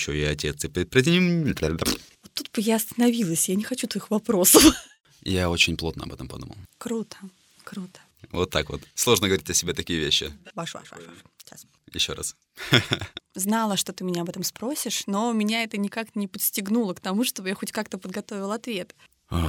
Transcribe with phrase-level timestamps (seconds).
[0.00, 1.76] еще и отец и предприниматель.
[2.22, 4.62] Вот тут бы я остановилась, я не хочу твоих вопросов.
[5.22, 6.56] Я очень плотно об этом подумал.
[6.78, 7.18] Круто,
[7.62, 8.00] круто.
[8.32, 8.80] Вот так вот.
[8.94, 10.32] Сложно говорить о себе такие вещи.
[10.54, 11.16] Ваш, ваш, ваш, ваш.
[11.36, 11.66] Сейчас.
[11.92, 12.36] Еще раз.
[13.34, 17.24] Знала, что ты меня об этом спросишь, но меня это никак не подстегнуло к тому,
[17.24, 18.94] чтобы я хоть как-то подготовила ответ.
[19.28, 19.42] Ой.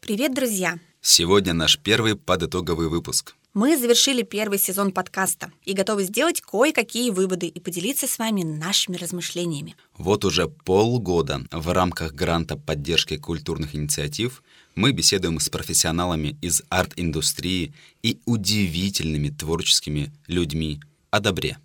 [0.00, 0.78] Привет, друзья!
[1.02, 3.34] Сегодня наш первый подытоговый выпуск.
[3.54, 8.96] Мы завершили первый сезон подкаста и готовы сделать кое-какие выводы и поделиться с вами нашими
[8.96, 9.74] размышлениями.
[9.96, 14.42] Вот уже полгода в рамках гранта поддержки культурных инициатив
[14.76, 21.58] мы беседуем с профессионалами из арт-индустрии и удивительными творческими людьми о добре.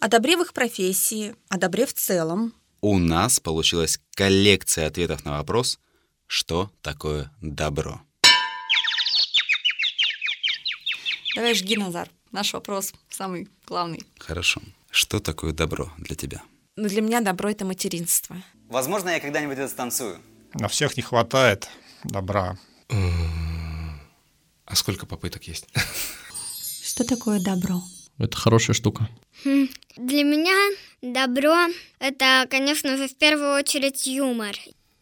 [0.00, 2.52] О добре в их профессии, о добре в целом.
[2.82, 5.78] У нас получилась коллекция ответов на вопрос,
[6.26, 8.02] что такое добро.
[11.34, 12.08] Давай жги, Назар.
[12.30, 14.02] Наш вопрос самый главный.
[14.18, 14.60] Хорошо.
[14.90, 16.42] Что такое добро для тебя?
[16.76, 18.36] Но для меня добро— это материнство.
[18.68, 20.20] Возможно, я когда-нибудь это станцую.
[20.54, 21.68] На всех не хватает
[22.04, 22.58] добра.
[24.64, 25.66] А сколько попыток есть?
[26.82, 27.82] Что такое добро?
[28.18, 29.08] Это хорошая штука.
[29.44, 30.56] Хм, Для меня
[31.00, 34.56] добро— это, конечно же, в первую очередь юмор.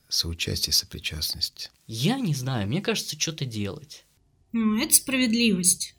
[0.08, 1.70] Соучастие, сопричастность.
[1.86, 4.04] Я не знаю, мне кажется, что-то делать.
[4.52, 5.94] Ну, это справедливость.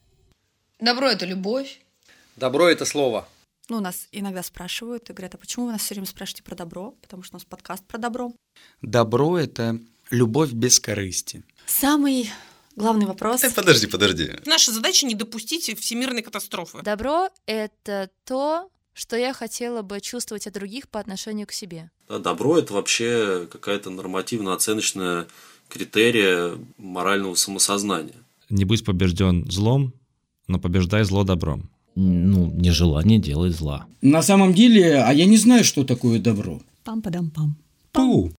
[0.82, 1.80] Добро это любовь.
[2.36, 3.30] Добро это слово.
[3.70, 6.96] Ну, нас иногда спрашивают и говорят, а почему вы нас все время спрашиваете про добро?
[7.02, 8.34] Потому что у нас подкаст про добро.
[8.82, 11.44] Добро— это любовь без корысти.
[11.68, 12.32] Самый
[12.76, 13.44] главный вопрос.
[13.44, 14.32] Э, подожди, подожди.
[14.48, 16.82] Наша задача не допустить всемирной катастрофы.
[16.82, 21.92] Добро— это то, что я хотела бы чувствовать от других по отношению к себе.
[22.10, 25.28] Да, добро это вообще какая-то нормативно-оценочная
[25.70, 28.16] критерия морального самосознания.
[28.50, 29.94] Не будь побежден злом,
[30.52, 31.70] но побеждай зло добром.
[31.96, 33.86] Ну, нежелание делает зла.
[34.02, 36.62] На самом деле, а я не знаю, что такое добро.
[36.86, 37.56] Пам-падам-пам.
[37.92, 38.32] Пу.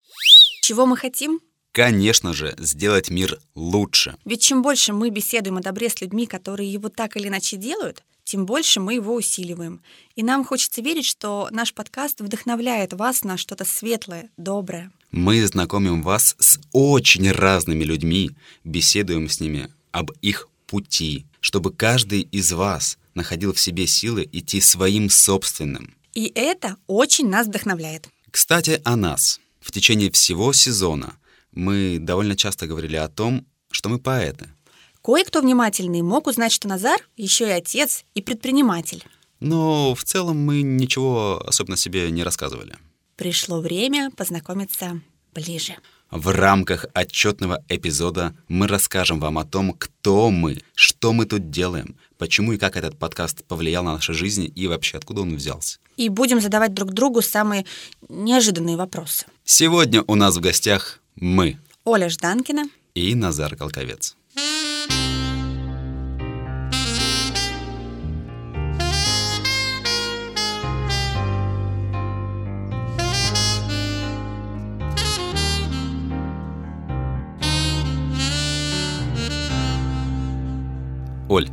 [0.63, 1.41] Чего мы хотим?
[1.73, 4.17] Конечно же, сделать мир лучше.
[4.25, 8.03] Ведь чем больше мы беседуем о добре с людьми, которые его так или иначе делают,
[8.25, 9.81] тем больше мы его усиливаем.
[10.15, 14.91] И нам хочется верить, что наш подкаст вдохновляет вас на что-то светлое, доброе.
[15.11, 18.31] Мы знакомим вас с очень разными людьми,
[18.65, 24.61] беседуем с ними об их пути, чтобы каждый из вас находил в себе силы идти
[24.61, 25.95] своим собственным.
[26.15, 28.09] И это очень нас вдохновляет.
[28.31, 29.41] Кстати, о нас.
[29.61, 31.17] В течение всего сезона
[31.51, 34.51] мы довольно часто говорили о том, что мы поэты.
[35.03, 39.05] Кое-кто внимательный мог узнать, что Назар еще и отец, и предприниматель.
[39.41, 42.77] Но в целом мы ничего особенно себе не рассказывали.
[43.17, 45.01] Пришло время познакомиться
[45.35, 45.77] ближе.
[46.13, 51.97] В рамках отчетного эпизода мы расскажем вам о том, кто мы, что мы тут делаем,
[52.19, 55.79] почему и как этот подкаст повлиял на наши жизни и вообще откуда он взялся.
[55.97, 57.65] И будем задавать друг другу самые
[58.11, 59.25] неожиданные вопросы.
[59.47, 62.65] Сегодня у нас в гостях мы, Оля Жданкина
[62.95, 64.15] и Назар Колковец.
[81.33, 81.49] Оль,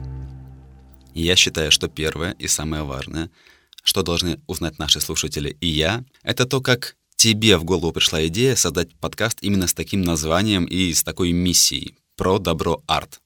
[1.13, 3.31] я считаю, что первое и самое важное,
[3.81, 8.57] что должны узнать наши слушатели и я, это то, как тебе в голову пришла идея
[8.57, 13.21] создать подкаст именно с таким названием и с такой миссией про добро арт.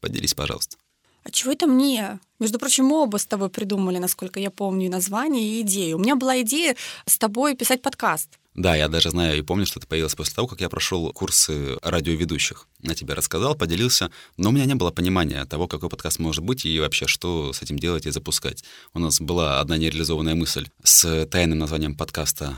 [0.00, 0.76] Поделись, пожалуйста.
[1.24, 2.20] А чего это мне?
[2.38, 5.96] Между прочим, мы оба с тобой придумали, насколько я помню, название, и идею.
[5.96, 6.76] У меня была идея
[7.06, 8.28] с тобой писать подкаст.
[8.54, 11.76] Да, я даже знаю и помню, что это появилось после того, как я прошел курсы
[11.82, 12.66] радиоведущих.
[12.80, 16.64] Я тебе рассказал, поделился, но у меня не было понимания того, какой подкаст может быть
[16.64, 18.64] и вообще, что с этим делать и запускать.
[18.94, 22.56] У нас была одна нереализованная мысль с тайным названием подкаста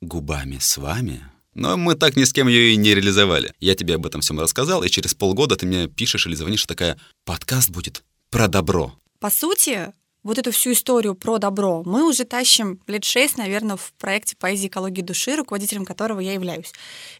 [0.00, 3.52] «Губами с вами», но мы так ни с кем ее и не реализовали.
[3.60, 6.98] Я тебе об этом всем рассказал, и через полгода ты мне пишешь или звонишь, такая
[7.24, 8.94] «Подкаст будет про добро».
[9.22, 13.92] По сути, вот эту всю историю про добро мы уже тащим лет шесть, наверное, в
[13.98, 16.72] проекте «Поэзия экологии души», руководителем которого я являюсь,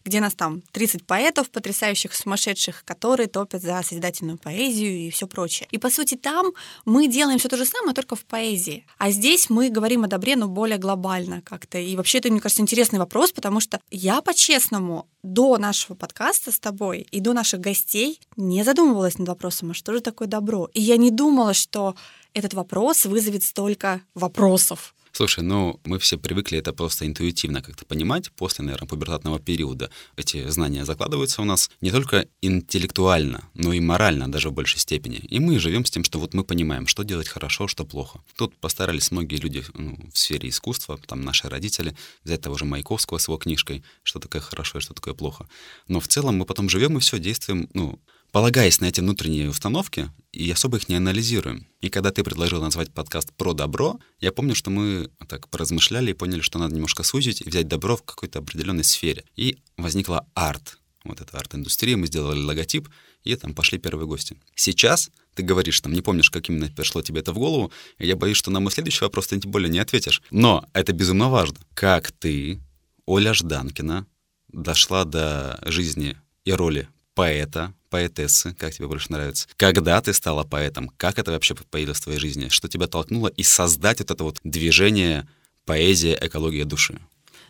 [0.05, 5.67] где нас там 30 поэтов, потрясающих, сумасшедших, которые топят за созидательную поэзию и все прочее.
[5.71, 6.51] И, по сути, там
[6.85, 8.85] мы делаем все то же самое, только в поэзии.
[8.97, 11.77] А здесь мы говорим о добре, но более глобально как-то.
[11.77, 16.59] И вообще это, мне кажется, интересный вопрос, потому что я, по-честному, до нашего подкаста с
[16.59, 20.69] тобой и до наших гостей не задумывалась над вопросом, а что же такое добро?
[20.73, 21.95] И я не думала, что
[22.33, 24.95] этот вопрос вызовет столько вопросов.
[25.15, 28.31] Слушай, ну мы все привыкли это просто интуитивно как-то понимать.
[28.31, 34.31] После, наверное, пубертатного периода эти знания закладываются у нас не только интеллектуально, но и морально
[34.31, 35.17] даже в большей степени.
[35.17, 38.21] И мы живем с тем, что вот мы понимаем, что делать хорошо, что плохо.
[38.35, 43.19] Тут постарались многие люди ну, в сфере искусства, там наши родители, взять того же Маяковского
[43.19, 45.47] с его книжкой, что такое хорошо и что такое плохо.
[45.87, 47.99] Но в целом мы потом живем и все действуем, ну,
[48.33, 51.67] полагаясь на эти внутренние установки, и особо их не анализируем.
[51.81, 56.15] И когда ты предложил назвать подкаст «Про добро», я помню, что мы так поразмышляли и
[56.15, 59.23] поняли, что надо немножко сузить и взять добро в какой-то определенной сфере.
[59.35, 60.79] И возникла арт.
[61.03, 62.89] Вот эта арт-индустрия, мы сделали логотип,
[63.23, 64.35] и там пошли первые гости.
[64.55, 68.37] Сейчас ты говоришь, там, не помнишь, как именно пришло тебе это в голову, я боюсь,
[68.37, 70.23] что на мой следующий вопрос ты тем более не ответишь.
[70.31, 71.57] Но это безумно важно.
[71.75, 72.59] Как ты,
[73.05, 74.07] Оля Жданкина,
[74.51, 79.47] дошла до жизни и роли поэта, поэтессы, как тебе больше нравится?
[79.57, 80.89] Когда ты стала поэтом?
[80.97, 82.49] Как это вообще появилось в твоей жизни?
[82.49, 85.27] Что тебя толкнуло и создать вот это вот движение
[85.65, 86.99] поэзия, экология души?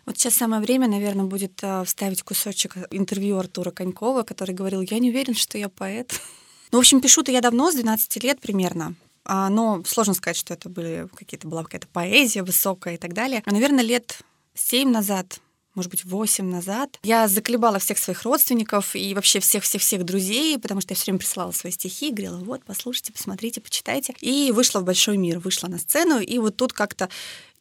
[0.06, 4.98] Вот сейчас самое время, наверное, будет э, вставить кусочек интервью Артура Конькова, который говорил, я
[4.98, 6.12] не уверен, что я поэт.
[6.72, 8.96] Ну, в общем, пишу-то я давно, с 12 лет примерно.
[9.24, 13.44] А, но сложно сказать, что это были какие-то была какая-то поэзия высокая и так далее.
[13.46, 14.22] А, наверное, лет
[14.54, 15.40] семь назад
[15.74, 16.98] может быть, 8 назад.
[17.02, 21.52] Я заколебала всех своих родственников и вообще всех-всех-всех друзей, потому что я все время присылала
[21.52, 24.14] свои стихи, говорила, вот, послушайте, посмотрите, почитайте.
[24.20, 27.08] И вышла в большой мир, вышла на сцену, и вот тут как-то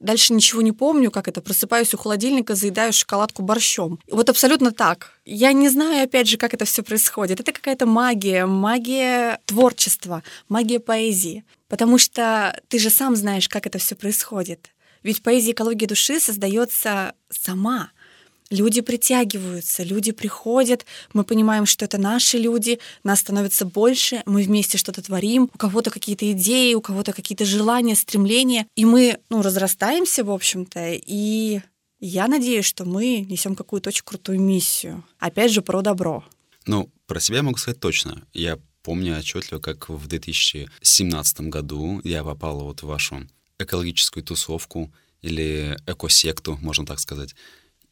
[0.04, 1.42] Дальше ничего не помню, как это.
[1.42, 4.00] Просыпаюсь у холодильника, заедаю шоколадку борщом.
[4.12, 5.14] Вот абсолютно так.
[5.24, 7.40] Я не знаю, опять же, как это все происходит.
[7.40, 11.46] Это какая-то магия, магия творчества, магия поэзии.
[11.70, 14.72] Потому что ты же сам знаешь, как это все происходит.
[15.04, 17.92] Ведь поэзия экологии души создается сама
[18.50, 24.78] люди притягиваются, люди приходят, мы понимаем, что это наши люди, нас становится больше, мы вместе
[24.78, 30.24] что-то творим, у кого-то какие-то идеи, у кого-то какие-то желания, стремления, и мы, ну, разрастаемся,
[30.24, 31.62] в общем-то, и
[32.00, 35.06] я надеюсь, что мы несем какую-то очень крутую миссию.
[35.20, 36.24] Опять же, про добро.
[36.66, 38.24] Ну, про себя я могу сказать точно.
[38.34, 44.92] Я помню отчетливо, как в 2017 году я попал вот в вашу экологическую тусовку
[45.22, 47.36] или экосекту, можно так сказать.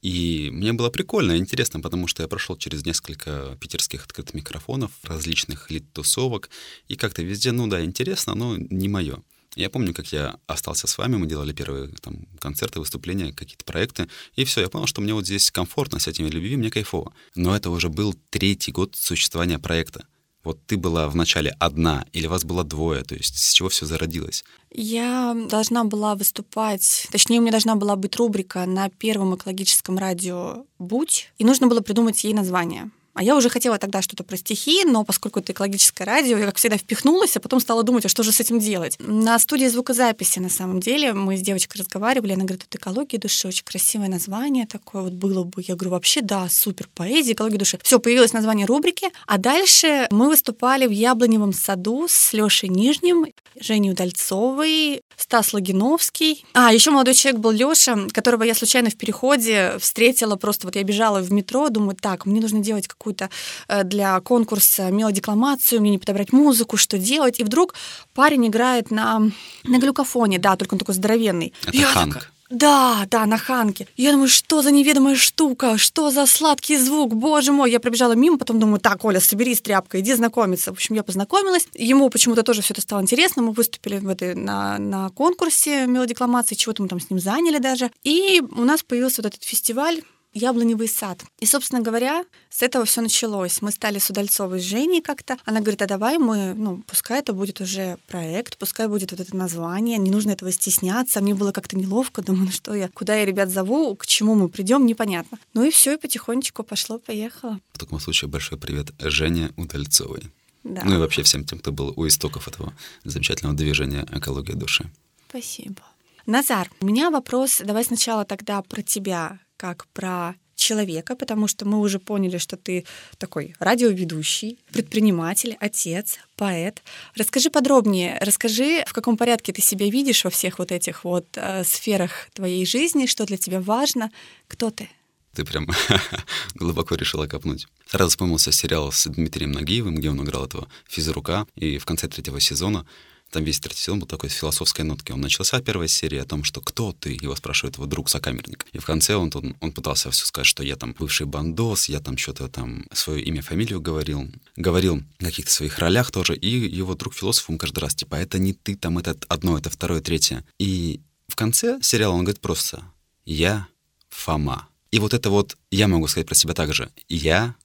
[0.01, 4.91] И мне было прикольно и интересно, потому что я прошел через несколько питерских открытых микрофонов,
[5.03, 6.49] различных лид-тусовок,
[6.87, 9.21] и как-то везде, ну да, интересно, но не мое.
[9.55, 14.07] Я помню, как я остался с вами, мы делали первые там, концерты, выступления, какие-то проекты,
[14.35, 17.13] и все, я понял, что мне вот здесь комфортно с этими людьми, мне кайфово.
[17.35, 20.07] Но это уже был третий год существования проекта.
[20.43, 24.43] Вот ты была вначале одна, или вас было двое, то есть с чего все зародилось?
[24.71, 30.65] Я должна была выступать, точнее, у меня должна была быть рубрика на первом экологическом радио
[30.79, 32.89] «Будь», и нужно было придумать ей название.
[33.13, 36.57] А я уже хотела тогда что-то про стихи, но поскольку это экологическое радио, я, как
[36.57, 38.97] всегда, впихнулась, а потом стала думать, а что же с этим делать.
[38.99, 43.47] На студии звукозаписи, на самом деле, мы с девочкой разговаривали, она говорит, это экология души,
[43.47, 45.63] очень красивое название такое вот было бы.
[45.67, 47.79] Я говорю, вообще, да, супер, поэзия, экология души.
[47.83, 53.25] Все, появилось название рубрики, а дальше мы выступали в Яблоневом саду с Лешей Нижним,
[53.59, 56.45] Женей Удальцовой, Стас Логиновский.
[56.53, 60.83] А, еще молодой человек был Леша, которого я случайно в переходе встретила, просто вот я
[60.83, 63.29] бежала в метро, думаю, так, мне нужно делать какую-то
[63.67, 67.39] э, для конкурса мелодикламацию, мне не подобрать музыку, что делать.
[67.39, 67.73] И вдруг
[68.13, 69.31] парень играет на,
[69.63, 71.53] на глюкофоне, да, только он такой здоровенный.
[71.65, 72.13] Это я Ханк.
[72.13, 73.87] Такая, да, да, на Ханке.
[73.95, 77.71] Я думаю, что за неведомая штука, что за сладкий звук, боже мой.
[77.71, 80.71] Я пробежала мимо, потом думаю, так, Оля, соберись, тряпка, иди знакомиться.
[80.71, 81.67] В общем, я познакомилась.
[81.73, 83.41] Ему почему-то тоже все это стало интересно.
[83.41, 87.89] Мы выступили в этой, на, на конкурсе мелодикламации, чего-то мы там с ним заняли даже.
[88.03, 90.01] И у нас появился вот этот фестиваль
[90.33, 91.23] яблоневый сад.
[91.39, 93.61] И, собственно говоря, с этого все началось.
[93.61, 95.37] Мы стали с Удальцовой с Женей как-то.
[95.45, 99.35] Она говорит, а давай мы, ну, пускай это будет уже проект, пускай будет вот это
[99.35, 101.21] название, не нужно этого стесняться.
[101.21, 104.49] Мне было как-то неловко, думаю, ну что я, куда я ребят зову, к чему мы
[104.49, 105.37] придем, непонятно.
[105.53, 107.59] Ну и все, и потихонечку пошло-поехало.
[107.73, 110.31] В таком случае большой привет Жене Удальцовой.
[110.63, 110.83] Да.
[110.85, 112.73] Ну и вообще всем тем, кто был у истоков этого
[113.03, 114.89] замечательного движения «Экология души».
[115.29, 115.81] Спасибо.
[116.27, 121.77] Назар, у меня вопрос, давай сначала тогда про тебя как про человека, потому что мы
[121.79, 122.83] уже поняли, что ты
[123.19, 126.81] такой радиоведущий, предприниматель, отец, поэт.
[127.15, 131.63] Расскажи подробнее, расскажи, в каком порядке ты себя видишь во всех вот этих вот э,
[131.63, 134.09] сферах твоей жизни, что для тебя важно,
[134.47, 134.89] кто ты?
[135.35, 135.67] Ты прям
[136.55, 137.67] глубоко решила копнуть.
[137.85, 142.39] Сразу вспомнился сериал с Дмитрием Нагиевым, где он играл этого физрука, и в конце третьего
[142.39, 142.87] сезона
[143.31, 145.11] там весь третий сезон был такой с философской нотки.
[145.11, 148.67] Он начался первая серия о том, что кто ты, его спрашивает его друг сокамерник.
[148.73, 151.99] И в конце он, он, он пытался все сказать, что я там бывший бандос, я
[151.99, 156.35] там что-то там свое имя, фамилию говорил, говорил в каких-то своих ролях тоже.
[156.35, 159.69] И его друг философ, он каждый раз типа, это не ты, там это одно, это
[159.69, 160.45] второе, третье.
[160.59, 162.83] И в конце сериала он говорит просто
[163.25, 163.67] «Я
[164.09, 164.67] Фома».
[164.91, 166.91] И вот это вот я могу сказать про себя также.
[167.07, 167.55] Я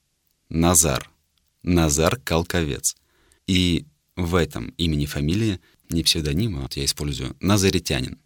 [0.48, 1.10] Назар.
[1.64, 2.96] Назар Колковец.
[3.48, 3.84] И
[4.16, 8.18] в этом имени фамилии, не псевдонима, вот я использую Назаритянин.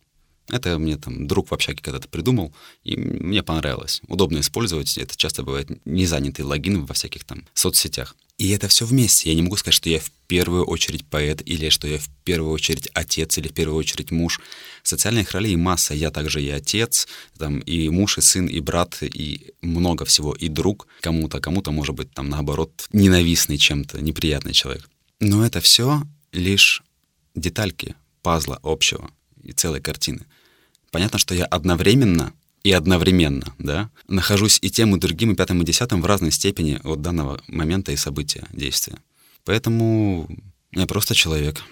[0.48, 4.00] Это мне там друг в общаге когда-то придумал, и мне понравилось.
[4.08, 8.16] Удобно использовать, это часто бывает незанятый логин во всяких там соцсетях.
[8.36, 9.28] И это все вместе.
[9.28, 12.52] Я не могу сказать, что я в первую очередь поэт, или что я в первую
[12.52, 14.40] очередь отец, или в первую очередь муж.
[14.82, 15.92] Социальных ролей масса.
[15.94, 17.06] Я также и отец,
[17.38, 21.94] там, и муж, и сын, и брат, и много всего, и друг кому-то, кому-то, может
[21.94, 24.88] быть, там, наоборот, ненавистный чем-то, неприятный человек.
[25.20, 26.82] Но это все лишь
[27.34, 29.10] детальки пазла общего
[29.42, 30.26] и целой картины.
[30.90, 35.64] Понятно, что я одновременно и одновременно, да, нахожусь и тем, и другим, и пятым, и
[35.64, 38.98] десятым в разной степени от данного момента и события, действия.
[39.44, 40.28] Поэтому
[40.72, 41.62] я просто человек,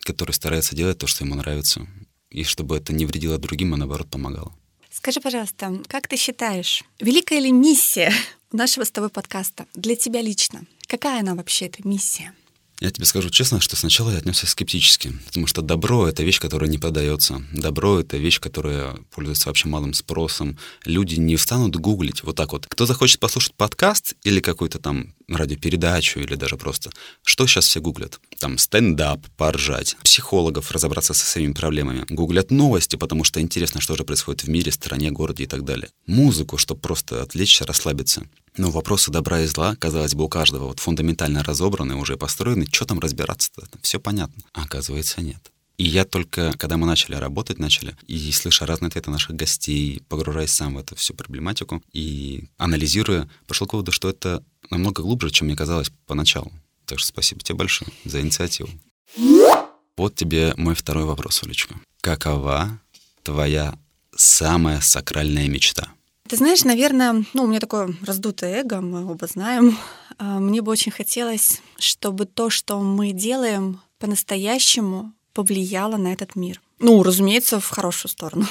[0.00, 1.86] который старается делать то, что ему нравится,
[2.30, 4.54] и чтобы это не вредило другим, а наоборот помогало.
[4.90, 8.12] Скажи, пожалуйста, как ты считаешь, великая ли миссия
[8.52, 10.62] нашего с тобой подкаста для тебя лично?
[10.86, 12.34] Какая она вообще, эта миссия?
[12.80, 16.70] Я тебе скажу честно, что сначала я отнесся скептически, потому что добро— это вещь, которая
[16.70, 17.44] не продается.
[17.52, 20.56] Добро— это вещь, которая пользуется вообще малым спросом.
[20.86, 22.66] Люди не встанут гуглить вот так вот.
[22.66, 26.90] Кто захочет послушать подкаст или какую-то там радиопередачу или даже просто,
[27.22, 28.18] что сейчас все гуглят?
[28.38, 32.06] Там стендап, поржать, психологов разобраться со своими проблемами.
[32.08, 35.90] Гуглят новости, потому что интересно, что же происходит в мире, стране, городе и так далее.
[36.06, 38.26] Музыку, чтобы просто отвлечься, расслабиться.
[38.56, 42.66] Но вопросы добра и зла, казалось бы, у каждого вот фундаментально разобраны, уже построены.
[42.70, 43.66] Что там разбираться-то?
[43.82, 44.42] Все понятно.
[44.52, 45.50] А оказывается, нет.
[45.80, 50.52] И я только, когда мы начали работать, начали, и слыша разные ответы наших гостей, погружаясь
[50.52, 55.46] сам в эту всю проблематику и анализируя, пришел к выводу, что это намного глубже, чем
[55.46, 56.52] мне казалось поначалу.
[56.84, 58.68] Так что спасибо тебе большое за инициативу.
[59.96, 61.76] Вот тебе мой второй вопрос, Улечка.
[62.02, 62.78] Какова
[63.22, 63.78] твоя
[64.14, 65.88] самая сакральная мечта?
[66.30, 69.76] Ты знаешь, наверное, ну, у меня такое раздутое эго, мы оба знаем.
[70.16, 76.62] А, мне бы очень хотелось, чтобы то, что мы делаем по-настоящему, повлияло на этот мир.
[76.78, 78.46] Ну, разумеется, в хорошую сторону.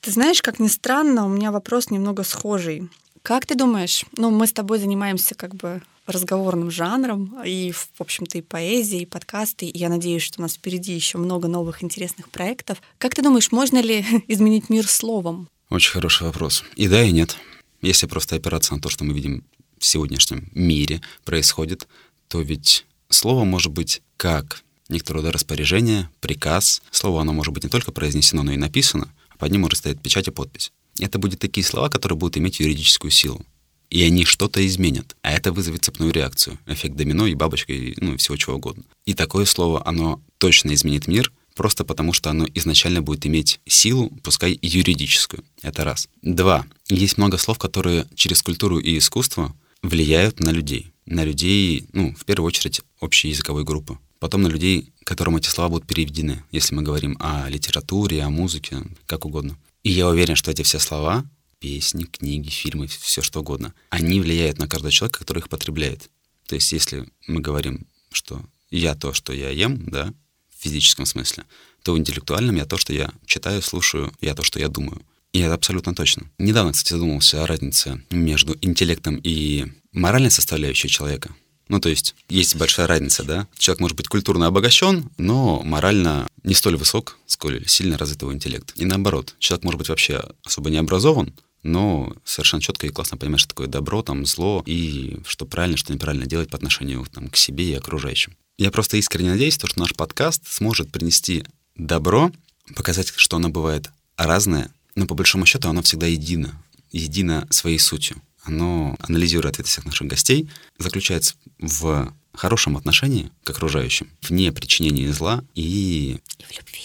[0.00, 2.88] Ты знаешь, как ни странно, у меня вопрос немного схожий.
[3.22, 8.38] Как ты думаешь, ну, мы с тобой занимаемся как бы разговорным жанром, и, в общем-то,
[8.38, 12.30] и поэзией, и подкасты, и я надеюсь, что у нас впереди еще много новых интересных
[12.30, 12.80] проектов.
[12.96, 15.50] Как ты думаешь, можно ли изменить мир словом?
[15.70, 16.64] Очень хороший вопрос.
[16.76, 17.36] И да, и нет.
[17.82, 19.44] Если просто опираться на то, что мы видим
[19.78, 21.86] в сегодняшнем мире происходит,
[22.28, 26.82] то ведь слово может быть как некоторое труда распоряжение, приказ.
[26.90, 30.00] Слово оно может быть не только произнесено, но и написано, а под ним может стоять
[30.00, 30.72] печать и подпись.
[30.98, 33.44] Это будут такие слова, которые будут иметь юридическую силу.
[33.90, 35.16] И они что-то изменят.
[35.22, 36.58] А это вызовет цепную реакцию.
[36.66, 38.84] Эффект домино и бабочка, и, ну, и всего чего угодно.
[39.06, 44.10] И такое слово, оно точно изменит мир, просто потому что оно изначально будет иметь силу,
[44.22, 45.42] пускай юридическую.
[45.60, 46.08] Это раз.
[46.22, 46.64] Два.
[46.88, 50.92] Есть много слов, которые через культуру и искусство влияют на людей.
[51.04, 53.98] На людей, ну, в первую очередь, общей языковой группы.
[54.20, 58.76] Потом на людей, которым эти слова будут переведены, если мы говорим о литературе, о музыке,
[59.06, 59.58] как угодно.
[59.82, 61.24] И я уверен, что эти все слова,
[61.58, 66.08] песни, книги, фильмы, все что угодно, они влияют на каждого человека, который их потребляет.
[66.46, 70.14] То есть если мы говорим, что я то, что я ем, да,
[70.62, 71.44] физическом смысле,
[71.82, 75.02] то в интеллектуальном я то, что я читаю, слушаю, я то, что я думаю.
[75.32, 76.30] И это абсолютно точно.
[76.38, 81.34] Недавно, кстати, задумался о разнице между интеллектом и моральной составляющей человека.
[81.68, 83.46] Ну, то есть есть большая разница, да?
[83.58, 88.72] Человек может быть культурно обогащен, но морально не столь высок, сколь сильно развит его интеллект.
[88.76, 93.40] И наоборот, человек может быть вообще особо не образован, но совершенно четко и классно понимает,
[93.40, 97.36] что такое добро, там, зло, и что правильно, что неправильно делать по отношению там, к
[97.36, 98.34] себе и окружающим.
[98.58, 101.44] Я просто искренне надеюсь, что наш подкаст сможет принести
[101.76, 102.32] добро,
[102.74, 106.60] показать, что оно бывает разное, но по большому счету оно всегда едино,
[106.90, 108.20] едино своей сутью.
[108.42, 115.44] Оно, анализируя ответы всех наших гостей, заключается в хорошем отношении к окружающим, вне причинения зла
[115.54, 116.18] и...
[116.38, 116.82] И в любви.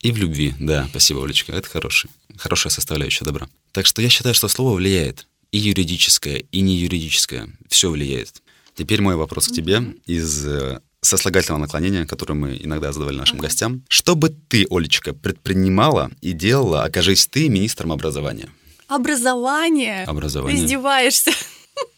[0.00, 3.48] И в любви, да, спасибо, Олечка, это хороший, хорошая составляющая добра.
[3.70, 5.28] Так что я считаю, что слово влияет.
[5.52, 7.48] И юридическое, и не юридическое.
[7.68, 8.42] Все влияет.
[8.74, 13.82] Теперь мой вопрос к тебе из э, сослагательного наклонения, которое мы иногда задавали нашим гостям.
[13.88, 18.48] Что бы ты, Олечка, предпринимала и делала, окажись ты министром образования?
[18.88, 20.04] Образование?
[20.04, 20.58] Образование.
[20.58, 21.30] Ты издеваешься.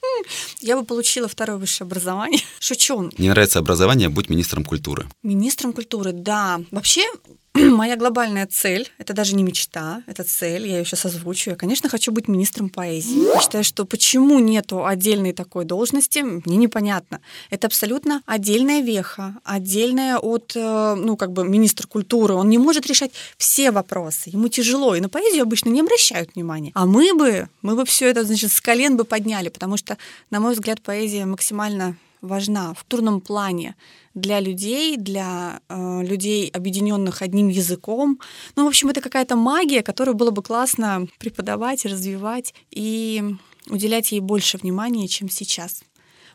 [0.60, 2.40] Я бы получила второе высшее образование.
[2.58, 3.10] Шучу.
[3.18, 5.06] Не нравится образование, будь министром культуры.
[5.22, 6.60] Министром культуры, да.
[6.70, 7.02] Вообще,
[7.70, 11.50] моя глобальная цель, это даже не мечта, это цель, я ее сейчас озвучу.
[11.50, 13.34] Я, конечно, хочу быть министром поэзии.
[13.34, 17.20] Я считаю, что почему нету отдельной такой должности, мне непонятно.
[17.50, 22.34] Это абсолютно отдельная веха, отдельная от, э, ну, как бы, министра культуры.
[22.34, 24.30] Он не может решать все вопросы.
[24.30, 26.72] Ему тяжело, и на поэзию обычно не обращают внимания.
[26.74, 29.96] А мы бы, мы бы все это, значит, с колен бы подняли, потому что,
[30.30, 33.76] на мой взгляд, поэзия максимально важна в культурном плане
[34.14, 38.20] для людей, для э, людей, объединенных одним языком.
[38.56, 43.22] Ну, в общем, это какая-то магия, которую было бы классно преподавать, развивать и
[43.68, 45.82] уделять ей больше внимания, чем сейчас.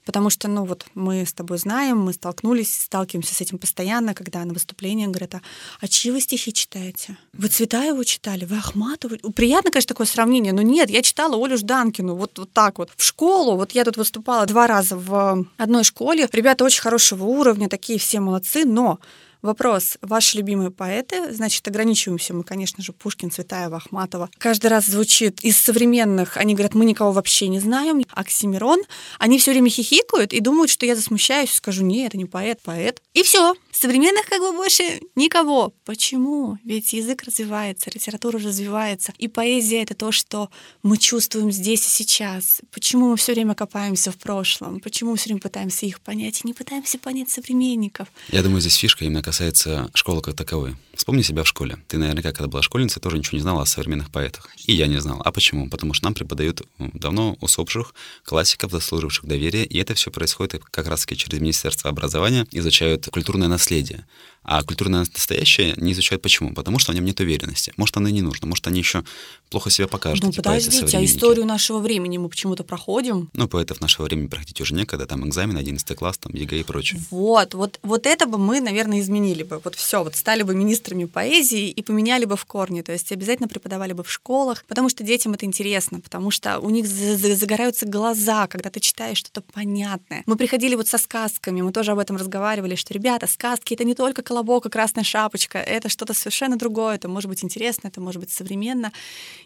[0.05, 4.43] Потому что, ну вот, мы с тобой знаем, мы столкнулись, сталкиваемся с этим постоянно, когда
[4.43, 5.41] на выступлениях говорят, а,
[5.79, 7.17] а чьи вы стихи читаете?
[7.33, 8.45] Вы Цветаеву читали?
[8.45, 9.17] Вы Ахматову?
[9.31, 12.89] Приятно, конечно, такое сравнение, но нет, я читала Олю Жданкину, вот, вот так вот.
[12.97, 17.69] В школу, вот я тут выступала два раза в одной школе, ребята очень хорошего уровня,
[17.69, 18.99] такие все молодцы, но
[19.41, 19.97] Вопрос.
[20.01, 21.33] Ваши любимые поэты?
[21.33, 24.29] Значит, ограничиваемся мы, конечно же, Пушкин, Цветаева, Ахматова.
[24.37, 28.03] Каждый раз звучит из современных, они говорят, мы никого вообще не знаем.
[28.11, 28.81] Оксимирон.
[29.19, 33.01] Они все время хихикают и думают, что я засмущаюсь, скажу, нет, это не поэт, поэт.
[33.13, 33.55] И все.
[33.71, 34.83] Современных как бы больше
[35.15, 35.73] никого.
[35.85, 36.57] Почему?
[36.63, 39.13] Ведь язык развивается, литература развивается.
[39.17, 40.49] И поэзия— это то, что
[40.83, 42.61] мы чувствуем здесь и сейчас.
[42.71, 44.81] Почему мы все время копаемся в прошлом?
[44.81, 48.09] Почему мы все время пытаемся их понять и не пытаемся понять современников?
[48.29, 50.75] Я думаю, здесь фишка именно касается школы как таковой.
[51.01, 51.79] Вспомни себя в школе.
[51.87, 54.47] Ты наверняка, когда была школьницей, тоже ничего не знала о современных поэтах.
[54.67, 55.19] И я не знал.
[55.25, 55.67] А почему?
[55.67, 61.17] Потому что нам преподают давно усопших классиков, заслуживших доверия, и это все происходит как раз-таки
[61.17, 64.05] через Министерство образования, изучают культурное наследие.
[64.43, 66.53] А культурное настоящее не изучают почему?
[66.53, 67.73] Потому что в нем нет уверенности.
[67.77, 68.47] Может, оно и не нужно.
[68.47, 69.03] Может, они еще
[69.51, 70.23] плохо себя покажут.
[70.23, 73.29] Ну, подождите, а историю нашего времени мы почему-то проходим?
[73.33, 75.05] Ну, поэтов нашего времени проходить уже некогда.
[75.05, 76.99] Там экзамен, 11 класс, там ЕГЭ и прочее.
[77.11, 79.61] Вот, вот, вот это бы мы, наверное, изменили бы.
[79.63, 80.55] Вот все, вот стали бы
[80.95, 82.83] министрами поэзии и поменяли бы в корне.
[82.83, 86.69] То есть обязательно преподавали бы в школах, потому что детям это интересно, потому что у
[86.69, 90.23] них загораются глаза, когда ты читаешь что-то понятное.
[90.25, 93.95] Мы приходили вот со сказками, мы тоже об этом разговаривали, что, ребята, сказки— это не
[93.95, 95.57] только колобок и красная шапочка.
[95.57, 96.95] Это что-то совершенно другое.
[96.95, 98.91] Это может быть интересно, это может быть современно.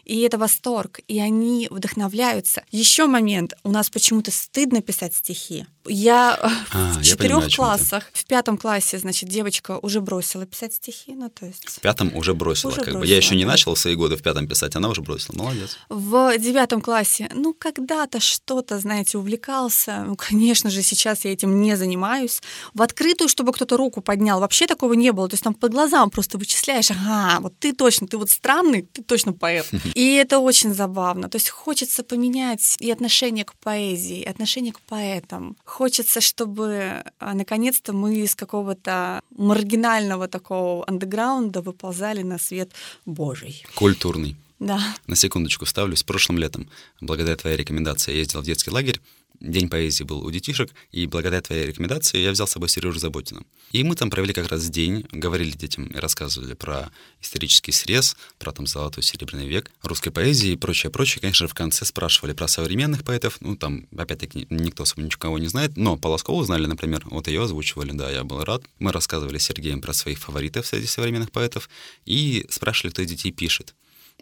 [0.04, 1.00] И это восторг.
[1.08, 2.62] И они вдохновляются.
[2.70, 3.54] Еще момент.
[3.64, 5.66] У нас почему-то стыдно писать стихи.
[5.88, 6.34] Я
[6.72, 11.46] а, в четырех классах, в пятом классе, значит, девочка уже бросила писать стихи, ну то
[11.46, 11.68] есть.
[11.68, 13.06] В пятом уже бросила, уже как бросила, бы.
[13.06, 15.36] Я еще не начал в свои годы в пятом писать, она уже бросила.
[15.36, 15.76] Молодец.
[15.88, 20.04] В девятом классе, ну когда-то что-то, знаете, увлекался.
[20.06, 22.40] Ну, конечно же, сейчас я этим не занимаюсь.
[22.74, 25.28] В открытую, чтобы кто-то руку поднял, вообще такого не было.
[25.28, 29.02] То есть там по глазам просто вычисляешь, ага, вот ты точно, ты вот странный, ты
[29.02, 29.66] точно поэт.
[29.94, 31.28] И это очень забавно.
[31.28, 35.56] То есть хочется поменять и отношение к поэзии, и отношение к поэтам.
[35.64, 40.84] Хочется, чтобы а, наконец-то мы из какого-то маргинального такого
[41.16, 42.72] андеграунда выползали на свет
[43.04, 43.64] Божий.
[43.74, 44.36] Культурный.
[44.58, 44.80] Да.
[45.06, 46.02] На секундочку вставлюсь.
[46.02, 46.68] Прошлым летом,
[47.00, 49.00] благодаря твоей рекомендации, я ездил в детский лагерь.
[49.40, 53.42] День поэзии был у детишек, и благодаря твоей рекомендации я взял с собой Сережу Заботина.
[53.72, 58.52] И мы там провели как раз день, говорили детям и рассказывали про исторический срез, про
[58.52, 61.20] там золотой серебряный век русской поэзии и прочее, прочее.
[61.20, 63.38] Конечно же, в конце спрашивали про современных поэтов.
[63.40, 65.76] Ну, там, опять-таки, никто особо никого не знает.
[65.76, 68.62] Но Полоскову знали, например, вот ее озвучивали, да, я был рад.
[68.78, 71.68] Мы рассказывали с Сергеем про своих фаворитов среди современных поэтов
[72.04, 73.74] и спрашивали, кто из детей пишет.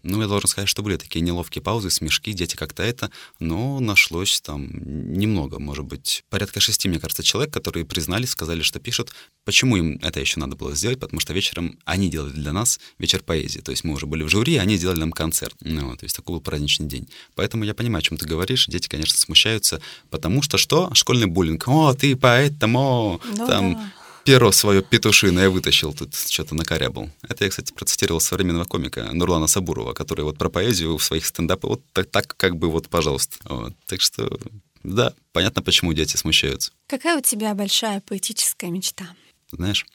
[0.04, 4.40] Ну, я должен сказать, что были такие неловкие паузы, смешки, дети как-то это, но нашлось
[4.40, 9.14] там немного, может быть, порядка шести, мне кажется, человек, которые признались, сказали, что пишут.
[9.44, 11.00] Почему им это еще надо было сделать?
[11.00, 13.60] Потому что вечером они делали для нас вечер поэзии.
[13.60, 15.56] То есть мы уже были в жюри, они сделали нам концерт.
[15.60, 17.08] Ну, то есть такой был праздничный день.
[17.34, 18.66] Поэтому я понимаю, о чем ты говоришь.
[18.66, 20.92] Дети, конечно, смущаются, потому что что?
[20.94, 21.66] Школьный буллинг.
[21.66, 23.92] О, ты поэт, там, о, Ну там, да.
[24.24, 27.10] Перо свое петушиное вытащил, тут что-то накорябал.
[27.22, 31.70] Это я, кстати, процитировал современного комика Нурлана Сабурова, который вот про поэзию в своих стендапах
[31.70, 33.36] вот так, так как бы вот, пожалуйста.
[33.44, 33.74] Вот.
[33.86, 34.38] Так что,
[34.82, 36.72] да, понятно, почему дети смущаются.
[36.86, 39.06] Какая у тебя большая поэтическая мечта?
[39.52, 39.86] Знаешь,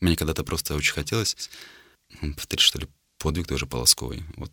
[0.00, 1.36] мне когда-то просто очень хотелось
[2.36, 4.24] повторить, что ли, подвиг тоже Полосковой.
[4.36, 4.50] Вот,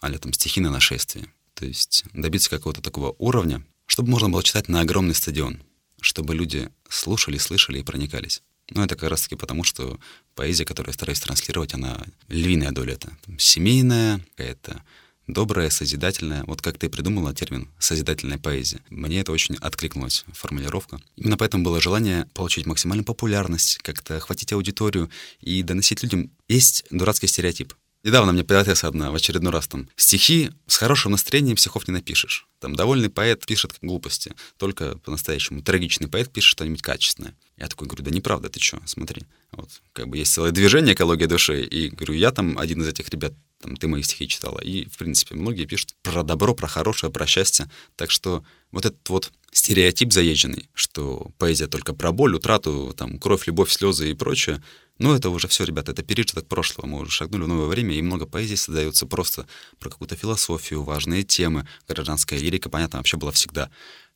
[0.00, 1.26] а там стихи на нашествие.
[1.54, 5.62] То есть добиться какого-то такого уровня, чтобы можно было читать на огромный стадион,
[6.00, 8.42] чтобы люди слушали, слышали и проникались.
[8.70, 9.98] Ну, это как раз-таки потому, что
[10.34, 12.94] поэзия, которую я стараюсь транслировать, она львиная доля.
[12.94, 14.82] Это там, семейная, какая-то
[15.26, 16.44] добрая, созидательная.
[16.44, 18.80] Вот как ты придумала термин «созидательная поэзия».
[18.90, 21.00] Мне это очень откликнулась формулировка.
[21.16, 26.30] Именно поэтому было желание получить максимальную популярность, как-то охватить аудиторию и доносить людям.
[26.48, 27.74] Есть дурацкий стереотип.
[28.02, 32.46] Недавно мне появилась одна, в очередной раз там, стихи с хорошим настроением стихов не напишешь.
[32.58, 37.34] Там довольный поэт пишет глупости, только по-настоящему трагичный поэт пишет что-нибудь качественное.
[37.56, 39.22] Я такой говорю, да неправда, ты что, смотри.
[39.52, 43.08] Вот, как бы есть целое движение «Экология души», и говорю, я там один из этих
[43.10, 44.58] ребят, там, ты мои стихи читала.
[44.58, 47.70] И, в принципе, многие пишут про добро, про хорошее, про счастье.
[47.94, 53.46] Так что вот этот вот стереотип заезженный, что поэзия только про боль, утрату, там, кровь,
[53.46, 54.60] любовь, слезы и прочее,
[54.98, 56.86] ну, это уже все, ребята, это пережиток прошлого.
[56.86, 59.46] Мы уже шагнули в новое время, и много поэзии создается просто
[59.80, 61.66] про какую-то философию, важные темы.
[61.88, 63.70] Гражданская лирика, понятно, вообще была всегда.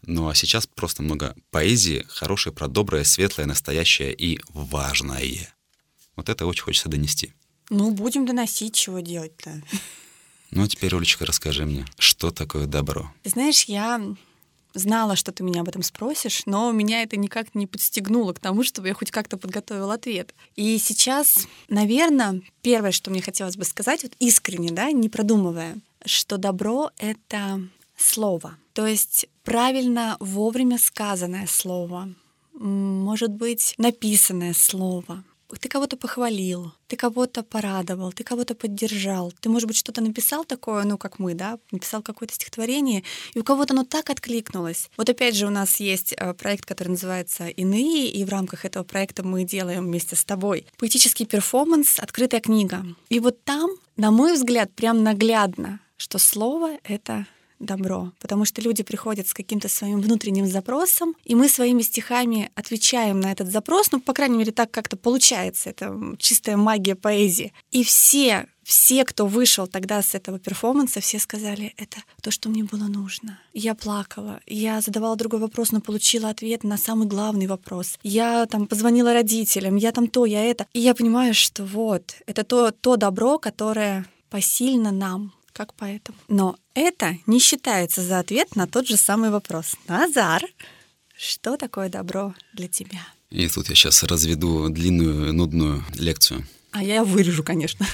[0.06, 5.52] Ну а сейчас просто много поэзии, хорошее про доброе, светлое, настоящее и важное.
[6.14, 7.32] Вот это очень хочется донести.
[7.70, 9.62] Ну, будем доносить, чего делать-то.
[10.50, 13.12] Ну, а теперь, Олечка, расскажи мне, что такое добро?
[13.22, 14.00] Ты знаешь, я
[14.74, 18.62] знала, что ты меня об этом спросишь, но меня это никак не подстегнуло к тому,
[18.62, 20.34] чтобы я хоть как-то подготовила ответ.
[20.56, 26.36] И сейчас, наверное, первое, что мне хотелось бы сказать, вот искренне, да, не продумывая, что
[26.36, 27.60] добро— это
[27.96, 28.56] слово.
[28.72, 32.08] То есть правильно вовремя сказанное слово,
[32.52, 35.24] может быть, написанное слово,
[35.56, 39.32] ты кого-то похвалил, ты кого-то порадовал, ты кого-то поддержал.
[39.40, 43.02] Ты, может быть, что-то написал такое, ну, как мы, да, написал какое-то стихотворение,
[43.34, 44.90] и у кого-то оно так откликнулось.
[44.96, 48.84] Вот опять же у нас есть э, проект, который называется «Иные», и в рамках этого
[48.84, 52.84] проекта мы делаем вместе с тобой поэтический перформанс «Открытая книга».
[53.08, 57.26] И вот там, на мой взгляд, прям наглядно, что слово— это
[57.58, 63.20] добро, потому что люди приходят с каким-то своим внутренним запросом, и мы своими стихами отвечаем
[63.20, 67.52] на этот запрос, ну, по крайней мере, так как-то получается, это чистая магия поэзии.
[67.70, 72.64] И все, все, кто вышел тогда с этого перформанса, все сказали, это то, что мне
[72.64, 73.40] было нужно.
[73.54, 77.98] Я плакала, я задавала другой вопрос, но получила ответ на самый главный вопрос.
[78.02, 80.66] Я там позвонила родителям, я там то, я это.
[80.74, 86.14] И я понимаю, что вот, это то, то добро, которое посильно нам, как поэтам.
[86.28, 89.76] Но это не считается за ответ на тот же самый вопрос.
[89.86, 90.42] Назар,
[91.16, 93.06] что такое добро для тебя?
[93.30, 96.46] И тут я сейчас разведу длинную, нудную лекцию.
[96.72, 97.86] А я вырежу, конечно.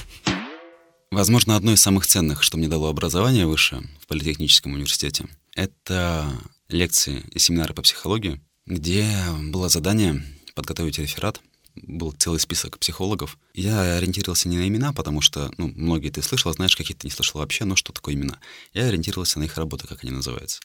[1.11, 6.27] Возможно, одно из самых ценных, что мне дало образование выше в Политехническом университете, это
[6.67, 9.07] лекции и семинары по психологии, где
[9.43, 10.23] было задание
[10.55, 11.41] подготовить реферат
[11.75, 13.37] был целый список психологов.
[13.53, 17.39] Я ориентировался не на имена, потому что, ну, многие ты слышал, знаешь, какие-то не слышал
[17.39, 18.39] вообще, но что такое имена.
[18.73, 20.61] Я ориентировался на их работы, как они называются.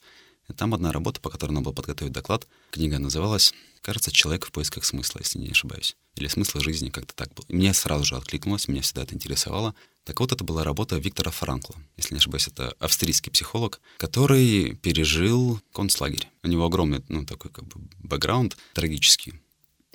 [0.49, 2.47] И там одна работа, по которой надо было подготовить доклад.
[2.71, 5.95] Книга называлась, кажется, «Человек в поисках смысла», если не ошибаюсь.
[6.15, 7.45] Или «Смысла жизни», как-то так было.
[7.47, 9.75] И мне сразу же откликнулось, меня всегда это интересовало.
[10.03, 11.75] Так вот, это была работа Виктора Франкла.
[11.95, 16.27] Если не ошибаюсь, это австрийский психолог, который пережил концлагерь.
[16.43, 19.35] У него огромный, ну, такой как бы бэкграунд трагический.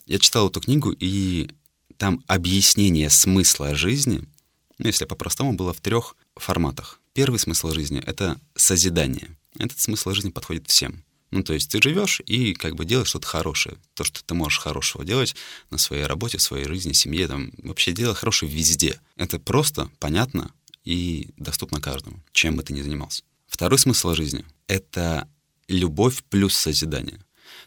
[0.06, 1.50] Я читал эту книгу, и
[1.96, 4.22] там объяснение смысла жизни,
[4.78, 7.00] ну, если по-простому, было в трех форматах.
[7.12, 9.36] Первый смысл жизни— это созидание.
[9.58, 11.02] Этот смысл жизни подходит всем.
[11.30, 13.78] Ну, то есть ты живешь и как бы делаешь что-то хорошее.
[13.94, 15.34] То, что ты можешь хорошего делать
[15.70, 19.00] на своей работе, в своей жизни, семье, там, вообще делай хорошее везде.
[19.16, 20.52] Это просто, понятно
[20.84, 23.24] и доступно каждому, чем бы ты ни занимался.
[23.48, 25.28] Второй смысл жизни— это
[25.68, 27.18] любовь плюс созидание.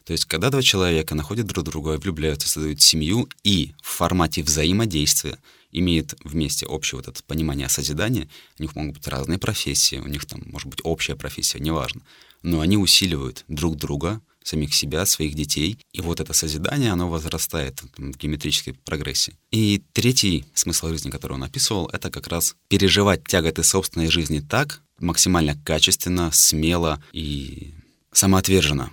[0.09, 5.37] То есть, когда два человека находят друг друга, влюбляются, создают семью и в формате взаимодействия
[5.71, 10.25] имеют вместе общее вот это понимание созидания, у них могут быть разные профессии, у них
[10.25, 12.01] там может быть общая профессия, неважно,
[12.41, 17.79] но они усиливают друг друга, самих себя, своих детей, и вот это созидание, оно возрастает
[17.95, 19.37] в геометрической прогрессии.
[19.51, 24.81] И третий смысл жизни, который он описывал, это как раз переживать тяготы собственной жизни так,
[24.97, 27.75] максимально качественно, смело и
[28.11, 28.91] самоотверженно,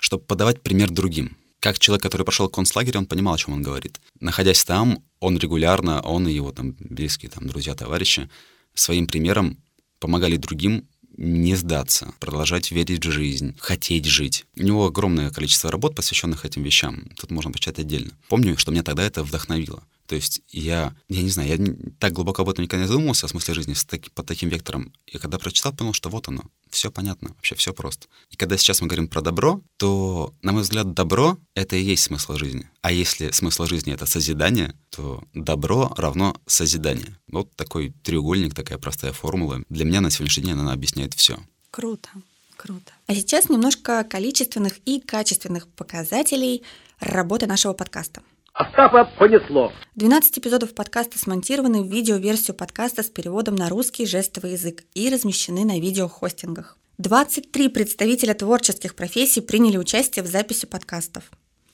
[0.00, 1.36] чтобы подавать пример другим.
[1.60, 4.00] Как человек, который прошел концлагерь, он понимал, о чем он говорит.
[4.18, 8.30] Находясь там, он регулярно, он и его там близкие там, друзья, товарищи,
[8.74, 9.58] своим примером
[9.98, 14.46] помогали другим не сдаться, продолжать верить в жизнь, хотеть жить.
[14.56, 17.10] У него огромное количество работ, посвященных этим вещам.
[17.18, 18.12] Тут можно почитать отдельно.
[18.28, 19.84] Помню, что меня тогда это вдохновило.
[20.10, 23.28] То есть я, я не знаю, я так глубоко об этом никогда не задумывался, о
[23.28, 24.92] смысле жизни с таки, под таким вектором.
[25.06, 28.08] И когда прочитал, понял, что вот оно, все понятно, вообще все просто.
[28.28, 32.02] И когда сейчас мы говорим про добро, то, на мой взгляд, добро— это и есть
[32.02, 32.68] смысл жизни.
[32.82, 37.16] А если смысл жизни— это созидание, то добро равно созидание.
[37.28, 39.62] Вот такой треугольник, такая простая формула.
[39.68, 41.38] Для меня на сегодняшний день она объясняет все.
[41.70, 42.08] Круто,
[42.56, 42.92] круто.
[43.06, 46.64] А сейчас немножко количественных и качественных показателей
[46.98, 48.22] работы нашего подкаста.
[48.52, 49.72] Остапа понесло.
[49.94, 55.64] 12 эпизодов подкаста смонтированы в видеоверсию подкаста с переводом на русский жестовый язык и размещены
[55.64, 56.76] на видеохостингах.
[56.98, 61.30] 23 представителя творческих профессий приняли участие в записи подкастов.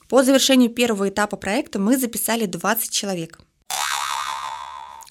[0.07, 3.39] По завершению первого этапа проекта мы записали 20 человек.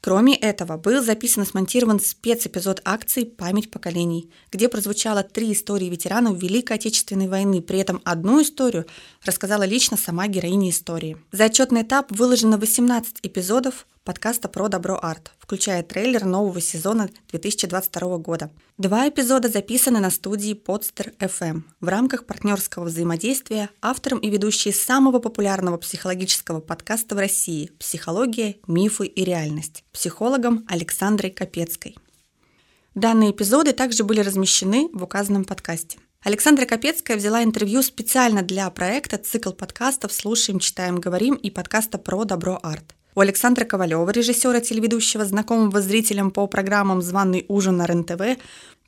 [0.07, 6.41] Кроме этого, был записан и смонтирован спецэпизод акции «Память поколений», где прозвучало три истории ветеранов
[6.41, 7.61] Великой Отечественной войны.
[7.61, 8.87] При этом одну историю
[9.25, 11.17] рассказала лично сама героиня истории.
[11.33, 18.19] За отчетный этап выложено 18 эпизодов подкаста про добро арт, включая трейлер нового сезона 2022
[18.19, 18.51] года.
[18.79, 25.19] Два эпизода записаны на студии Podster FM в рамках партнерского взаимодействия автором и ведущей самого
[25.19, 31.97] популярного психологического подкаста в России «Психология, мифы и реальность» психологом Александрой Капецкой.
[32.95, 35.99] Данные эпизоды также были размещены в указанном подкасте.
[36.23, 42.25] Александра Капецкая взяла интервью специально для проекта цикл подкастов «Слушаем, читаем, говорим» и подкаста про
[42.25, 42.96] добро арт.
[43.17, 48.39] У Александра Ковалева, режиссера телеведущего, знакомого зрителям по программам «Званый ужин» на РЕН-ТВ,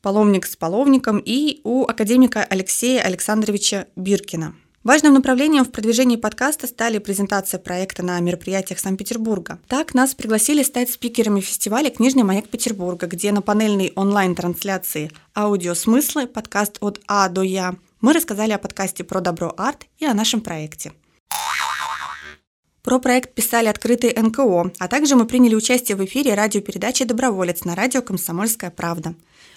[0.03, 4.55] «Половник с половником» и у академика Алексея Александровича Биркина.
[4.85, 9.61] Важным направлением в продвижении подкаста стали презентация проекта на мероприятиях Санкт-Петербурга.
[9.67, 16.27] Так нас пригласили стать спикерами фестиваля «Книжный маяк Петербурга», где на панельной онлайн-трансляции «Аудиосмыслы.
[16.27, 20.43] Подкаст от А до Я» мы рассказали о подкасте про добро арт и о нашем
[20.43, 20.93] проекте.
[22.83, 27.75] Про проект писали открытые НКО, а также мы приняли участие в эфире радиопередачи «Доброволец» на
[27.75, 29.15] радио «Комсомольская правда».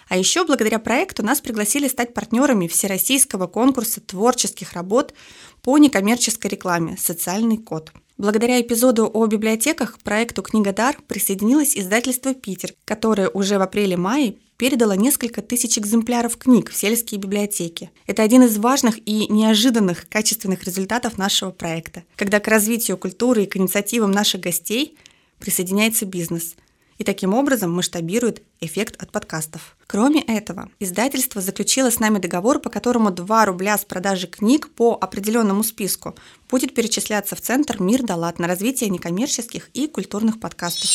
[0.09, 5.13] А еще благодаря проекту нас пригласили стать партнерами Всероссийского конкурса творческих работ
[5.61, 7.93] по некоммерческой рекламе «Социальный код».
[8.21, 14.35] Благодаря эпизоду о библиотеках к проекту «Книга Дар» присоединилось издательство «Питер», которое уже в апреле-мае
[14.57, 17.89] передало несколько тысяч экземпляров книг в сельские библиотеки.
[18.05, 23.47] Это один из важных и неожиданных качественных результатов нашего проекта, когда к развитию культуры и
[23.47, 24.95] к инициативам наших гостей
[25.39, 26.55] присоединяется бизнес.
[27.01, 29.75] И таким образом масштабирует эффект от подкастов.
[29.87, 34.99] Кроме этого, издательство заключило с нами договор, по которому 2 рубля с продажи книг по
[35.01, 36.13] определенному списку
[36.47, 40.91] будет перечисляться в Центр «Мир Далат» на развитие некоммерческих и культурных подкастов.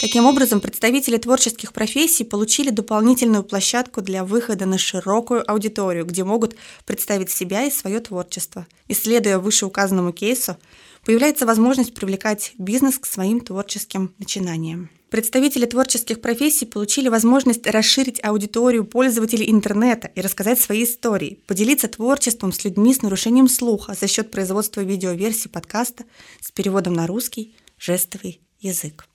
[0.00, 6.56] Таким образом, представители творческих профессий получили дополнительную площадку для выхода на широкую аудиторию, где могут
[6.86, 8.66] представить себя и свое творчество.
[8.88, 10.56] Исследуя вышеуказанному кейсу,
[11.04, 14.88] появляется возможность привлекать бизнес к своим творческим начинаниям.
[15.12, 22.50] Представители творческих профессий получили возможность расширить аудиторию пользователей интернета и рассказать свои истории, поделиться творчеством
[22.50, 26.04] с людьми с нарушением слуха за счет производства видеоверсий подкаста
[26.40, 29.06] с переводом на русский жестовый язык.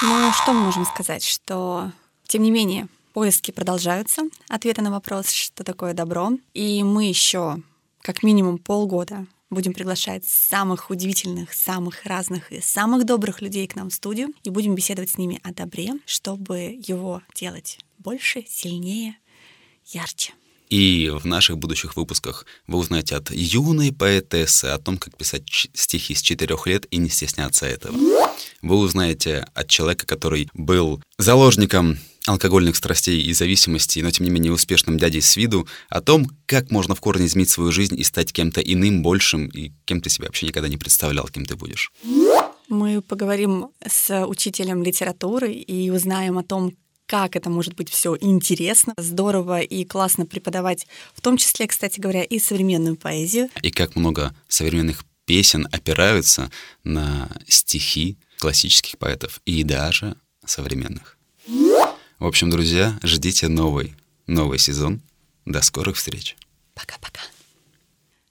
[0.00, 1.24] Ну, что мы можем сказать?
[1.24, 1.90] Что,
[2.28, 6.30] тем не менее, поиски продолжаются, ответы на вопрос, что такое добро.
[6.54, 7.60] И мы еще
[8.00, 13.90] как минимум полгода будем приглашать самых удивительных, самых разных и самых добрых людей к нам
[13.90, 19.16] в студию и будем беседовать с ними о добре, чтобы его делать больше, сильнее,
[19.86, 20.32] ярче.
[20.70, 26.14] И в наших будущих выпусках вы узнаете от юной поэтессы о том, как писать стихи
[26.14, 27.94] с четырех лет и не стесняться этого.
[28.62, 34.52] Вы узнаете от человека, который был заложником алкогольных страстей и зависимостей, но тем не менее
[34.52, 38.32] успешным дядей с виду, о том, как можно в корне изменить свою жизнь и стать
[38.32, 41.92] кем-то иным, большим, и кем ты себя вообще никогда не представлял, кем ты будешь.
[42.68, 46.72] Мы поговорим с учителем литературы и узнаем о том,
[47.06, 52.22] как это может быть все интересно, здорово и классно преподавать, в том числе, кстати говоря,
[52.22, 53.50] и современную поэзию.
[53.62, 56.50] И как много современных песен опираются
[56.84, 61.18] на стихи классических поэтов и даже современных.
[62.22, 63.96] В общем, друзья, ждите новый,
[64.28, 65.00] новый сезон.
[65.44, 66.36] До скорых встреч.
[66.72, 67.20] Пока-пока.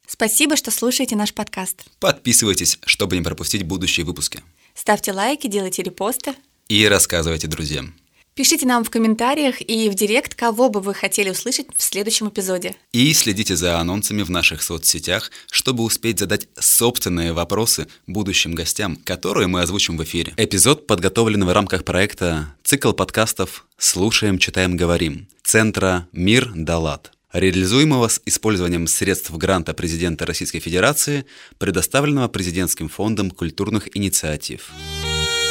[0.08, 1.84] Спасибо, что слушаете наш подкаст.
[2.00, 4.44] Подписывайтесь, чтобы не пропустить будущие выпуски.
[4.76, 6.36] Ставьте лайки, делайте репосты.
[6.70, 7.94] И рассказывайте друзьям.
[8.42, 12.76] Пишите нам в комментариях и в директ, кого бы вы хотели услышать в следующем эпизоде.
[12.92, 19.46] И следите за анонсами в наших соцсетях, чтобы успеть задать собственные вопросы будущим гостям, которые
[19.46, 20.34] мы озвучим в эфире.
[20.38, 28.24] Эпизод подготовлен в рамках проекта «Цикл подкастов «Слушаем, читаем, говорим» Центра «Мир Далат» реализуемого с
[28.26, 31.28] использованием средств гранта президента Российской Федерации,
[31.60, 34.72] предоставленного президентским фондом культурных инициатив.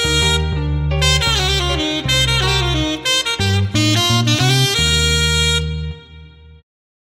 [0.03, 0.29] Thank